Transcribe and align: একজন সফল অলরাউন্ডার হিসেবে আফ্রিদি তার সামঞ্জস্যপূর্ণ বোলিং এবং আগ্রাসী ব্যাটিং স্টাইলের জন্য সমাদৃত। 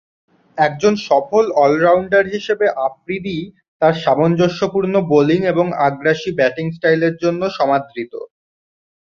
একজন 0.57 0.93
সফল 1.07 1.45
অলরাউন্ডার 1.63 2.25
হিসেবে 2.27 2.65
আফ্রিদি 2.87 3.37
তার 3.81 3.93
সামঞ্জস্যপূর্ণ 4.03 4.93
বোলিং 5.11 5.39
এবং 5.53 5.65
আগ্রাসী 5.87 6.31
ব্যাটিং 6.39 6.65
স্টাইলের 6.71 7.15
জন্য 7.23 7.41
সমাদৃত। 7.51 8.13